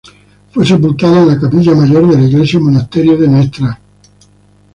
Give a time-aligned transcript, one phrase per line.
[0.51, 3.79] Fue sepultada en la capilla mayor de la iglesia-monasterio de Ntra.